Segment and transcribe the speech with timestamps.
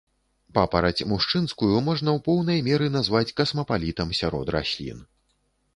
[0.57, 5.09] Папараць мужчынскую можна ў поўнай меры назваць касмапалітам сярод раслін.